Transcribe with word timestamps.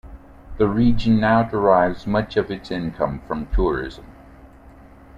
The 0.57 0.67
region 0.67 1.19
now 1.19 1.43
derives 1.43 2.07
much 2.07 2.35
of 2.35 2.49
its 2.49 2.71
income 2.71 3.21
from 3.27 3.45
tourism. 3.53 4.05